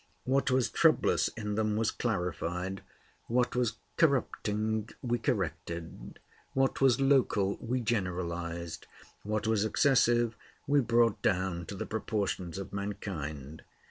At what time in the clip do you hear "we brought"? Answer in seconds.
10.65-11.21